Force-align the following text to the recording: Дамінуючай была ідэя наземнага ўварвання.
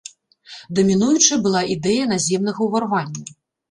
Дамінуючай 0.79 1.43
была 1.45 1.61
ідэя 1.77 2.11
наземнага 2.17 2.59
ўварвання. 2.73 3.21